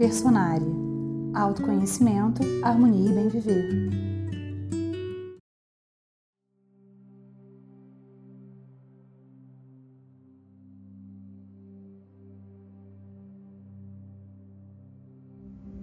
Personária. 0.00 0.66
Autoconhecimento, 1.34 2.40
harmonia 2.64 3.10
e 3.10 3.14
bem 3.14 3.28
viver. 3.28 3.68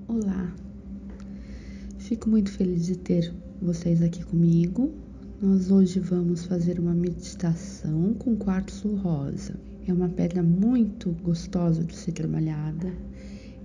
Olá, 0.07 0.51
fico 1.99 2.27
muito 2.27 2.51
feliz 2.51 2.87
de 2.87 2.97
ter 2.97 3.31
vocês 3.61 4.01
aqui 4.01 4.25
comigo. 4.25 4.95
Nós 5.39 5.69
hoje 5.69 5.99
vamos 5.99 6.43
fazer 6.43 6.79
uma 6.79 6.95
meditação 6.95 8.15
com 8.15 8.35
quartzo 8.35 8.95
rosa. 8.95 9.53
É 9.87 9.93
uma 9.93 10.09
pedra 10.09 10.41
muito 10.41 11.11
gostosa 11.21 11.83
de 11.83 11.95
ser 11.95 12.13
trabalhada. 12.13 12.91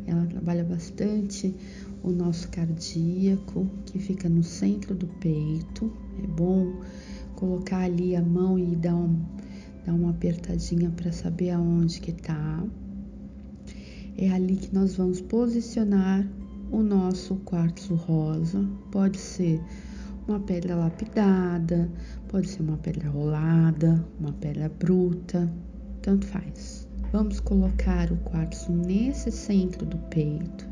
Ela 0.07 0.27
trabalha 0.27 0.65
bastante 0.65 1.55
o 2.03 2.11
nosso 2.11 2.49
cardíaco, 2.49 3.69
que 3.87 3.99
fica 3.99 4.29
no 4.29 4.43
centro 4.43 4.95
do 4.95 5.07
peito. 5.07 5.93
É 6.23 6.27
bom 6.27 6.81
colocar 7.37 7.81
ali 7.81 8.15
a 8.17 8.23
mão 8.23 8.59
e 8.59 8.77
dar, 8.77 8.95
um, 8.95 9.21
dar 9.85 9.95
uma 9.95 10.11
apertadinha 10.11 10.91
para 10.91 11.13
saber 11.13 11.51
aonde 11.51 12.01
que 12.01 12.13
tá. 12.13 12.65
É 14.17 14.31
ali 14.31 14.57
que 14.57 14.75
nós 14.75 14.97
vamos 14.97 15.21
posicionar 15.21 16.27
o 16.71 16.83
nosso 16.83 17.37
quartzo 17.37 17.95
rosa. 17.95 18.65
Pode 18.91 19.19
ser 19.19 19.61
uma 20.27 20.41
pedra 20.41 20.77
lapidada, 20.77 21.91
pode 22.29 22.49
ser 22.49 22.63
uma 22.63 22.77
pedra 22.77 23.09
rolada, 23.09 24.05
uma 24.19 24.33
pedra 24.33 24.69
bruta, 24.69 25.53
tanto 26.01 26.27
faz. 26.27 26.82
Vamos 27.13 27.41
colocar 27.41 28.11
o 28.11 28.17
quartzo 28.17 28.73
nesse 28.73 29.31
centro 29.31 29.85
do 29.85 29.99
peito 29.99 30.67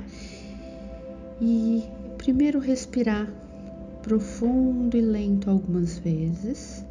e 1.39 1.85
primeiro 2.17 2.59
respirar 2.59 3.31
profundo 4.03 4.97
e 4.97 5.03
lento 5.03 5.51
algumas 5.51 5.99
vezes. 5.99 6.83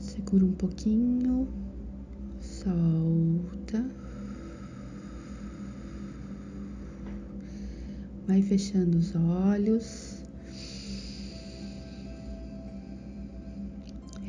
Segura 0.00 0.46
um 0.46 0.52
pouquinho, 0.52 1.46
solta. 2.40 3.84
Vai 8.26 8.40
fechando 8.40 8.96
os 8.96 9.14
olhos. 9.14 10.11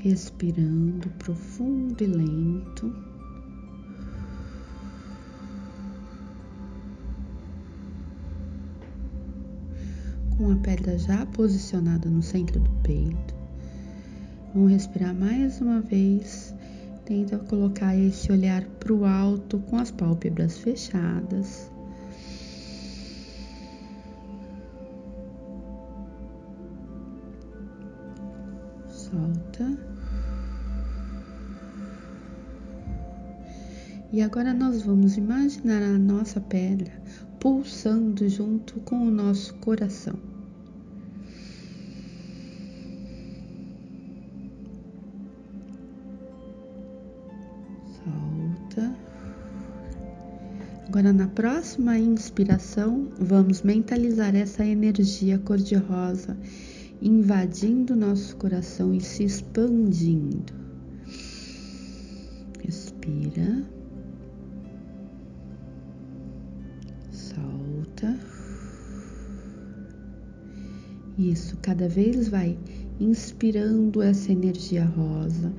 Respirando 0.04 1.10
profundo 1.12 2.04
e 2.04 2.08
lento. 2.08 2.94
Com 10.38 10.52
a 10.52 10.56
pedra 10.58 10.98
já 11.00 11.26
posicionada 11.28 12.10
no 12.10 12.22
centro 12.22 12.60
do 12.60 12.70
peito, 12.82 13.34
vamos 14.54 14.74
respirar 14.74 15.16
mais 15.16 15.62
uma 15.62 15.80
vez. 15.80 16.54
Tenta 17.06 17.40
colocar 17.40 17.96
esse 17.96 18.30
olhar 18.30 18.62
para 18.82 18.94
o 18.94 19.06
alto 19.06 19.60
com 19.60 19.78
as 19.78 19.90
pálpebras 19.90 20.58
fechadas. 20.58 21.72
Solta. 29.14 29.78
E 34.12 34.22
agora 34.24 34.52
nós 34.52 34.82
vamos 34.82 35.18
imaginar 35.18 35.84
a 35.84 36.00
nossa 36.00 36.42
pedra 36.42 36.92
pulsando 37.40 38.28
junto 38.28 38.80
com 38.80 39.08
o 39.08 39.12
nosso 39.12 39.54
coração. 39.56 40.16
Solta. 48.04 48.96
Agora, 50.88 51.14
na 51.14 51.28
próxima 51.28 52.00
inspiração, 52.00 53.10
vamos 53.20 53.62
mentalizar 53.62 54.36
essa 54.36 54.66
energia 54.66 55.38
cor-de-rosa 55.38 56.36
invadindo 57.02 57.96
nosso 57.96 58.36
coração 58.38 58.94
e 58.94 59.02
se 59.02 59.24
expandindo. 59.24 60.54
Respira. 62.64 63.64
solta. 67.12 68.18
Isso, 71.18 71.58
cada 71.62 71.88
vez 71.88 72.28
vai 72.28 72.58
inspirando 73.00 74.02
essa 74.02 74.32
energia 74.32 74.86
rosa 74.86 75.52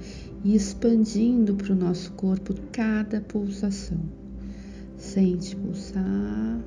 e 0.45 0.55
expandindo 0.55 1.55
para 1.55 1.73
o 1.73 1.77
nosso 1.77 2.13
corpo 2.13 2.55
cada 2.73 3.21
pulsação. 3.21 4.01
Sente 4.97 5.55
pulsar, 5.57 6.61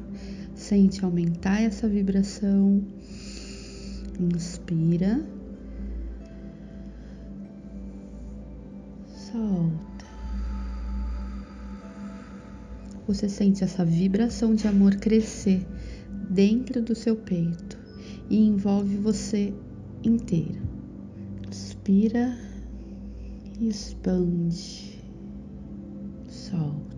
sente 0.56 1.03
aumentar 1.03 1.61
essa 1.61 1.88
vibração. 1.88 2.81
Inspira, 4.19 5.23
solta. 9.07 9.88
você 13.07 13.29
sente 13.29 13.63
essa 13.63 13.85
vibração 13.85 14.53
de 14.53 14.67
amor 14.67 14.95
crescer 14.97 15.66
dentro 16.29 16.81
do 16.81 16.94
seu 16.94 17.16
peito 17.16 17.77
e 18.29 18.38
envolve 18.38 18.97
você 18.97 19.53
inteira. 20.03 20.59
Inspira 21.47 22.38
expande, 23.61 25.01
solta. 26.27 26.96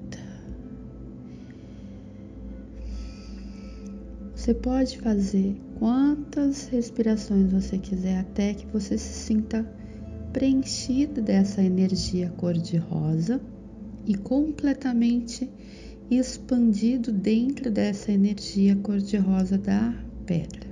Você 4.50 4.56
pode 4.56 4.98
fazer 4.98 5.56
quantas 5.78 6.68
respirações 6.70 7.52
você 7.52 7.78
quiser 7.78 8.18
até 8.18 8.56
que 8.56 8.66
você 8.66 8.98
se 8.98 9.28
sinta 9.28 9.64
preenchido 10.34 11.22
dessa 11.22 11.62
energia 11.62 12.34
cor-de-rosa 12.36 13.40
e 14.08 14.16
completamente 14.16 15.48
expandido 16.10 17.12
dentro 17.12 17.70
dessa 17.70 18.12
energia 18.12 18.76
cor-de-rosa 18.78 19.56
da 19.56 19.94
pedra. 20.26 20.68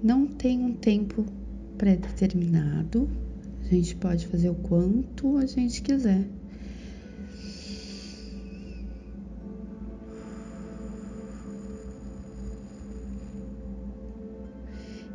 Não 0.00 0.24
tem 0.24 0.64
um 0.64 0.72
tempo 0.72 1.26
pré-determinado, 1.76 3.10
a 3.60 3.74
gente 3.74 3.96
pode 3.96 4.28
fazer 4.28 4.50
o 4.50 4.54
quanto 4.54 5.36
a 5.36 5.46
gente 5.46 5.82
quiser. 5.82 6.24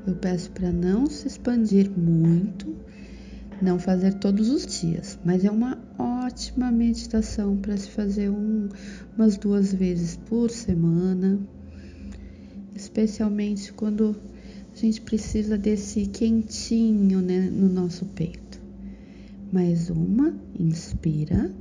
Eu 0.08 0.16
peço 0.16 0.52
para 0.52 0.72
não 0.72 1.08
se 1.08 1.28
expandir 1.28 1.90
muito, 1.90 2.76
não 3.60 3.80
fazer 3.80 4.14
todos 4.16 4.50
os 4.50 4.66
dias, 4.68 5.18
mas 5.26 5.44
é 5.44 5.50
uma 5.50 5.80
ótima 5.98 6.72
meditação 6.72 7.58
para 7.58 7.76
se 7.76 7.90
fazer 7.90 8.30
um, 8.30 8.70
umas 9.18 9.36
duas 9.36 9.74
vezes 9.74 10.16
por 10.16 10.52
semana, 10.52 11.40
especialmente 12.76 13.74
quando 13.74 14.16
a 14.74 14.78
gente 14.78 15.02
precisa 15.02 15.58
desse 15.58 16.06
quentinho 16.06 17.20
né, 17.22 17.50
no 17.50 17.68
nosso 17.68 18.06
peito. 18.06 18.62
Mais 19.52 19.90
uma, 19.90 20.36
inspira, 20.60 21.52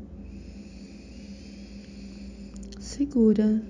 segura, 2.79 3.63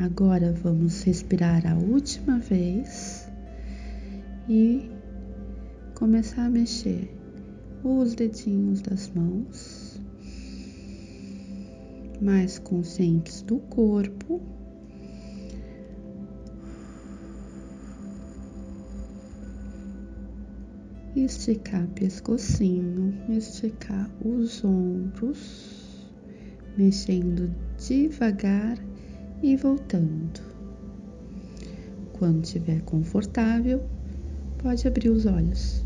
Agora 0.00 0.52
vamos 0.52 1.02
respirar 1.02 1.66
a 1.66 1.74
última 1.74 2.38
vez 2.38 3.28
e 4.48 4.88
começar 5.96 6.44
a 6.44 6.48
mexer 6.48 7.12
os 7.82 8.14
dedinhos 8.14 8.80
das 8.80 9.10
mãos, 9.10 10.00
mais 12.22 12.60
conscientes 12.60 13.42
do 13.42 13.58
corpo. 13.58 14.40
Esticar 21.16 21.88
pescocinho, 21.88 23.12
esticar 23.30 24.08
os 24.24 24.64
ombros, 24.64 26.08
mexendo 26.76 27.52
devagar 27.76 28.78
e 29.42 29.56
voltando. 29.56 30.40
Quando 32.12 32.44
estiver 32.44 32.82
confortável, 32.82 33.82
pode 34.58 34.86
abrir 34.86 35.10
os 35.10 35.26
olhos. 35.26 35.77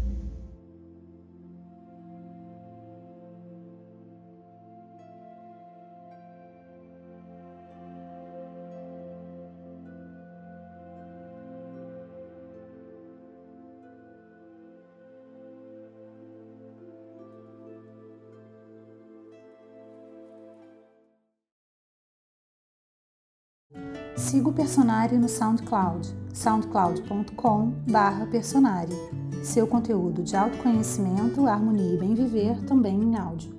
Siga 24.32 24.48
o 24.48 24.52
Personari 24.54 25.18
no 25.18 25.28
SoundCloud, 25.28 26.08
soundcloud.com/personari. 26.32 28.96
Seu 29.42 29.66
conteúdo 29.66 30.22
de 30.22 30.34
autoconhecimento, 30.34 31.46
harmonia 31.46 31.96
e 31.96 31.98
bem 31.98 32.14
viver 32.14 32.58
também 32.64 32.98
em 32.98 33.14
áudio. 33.14 33.51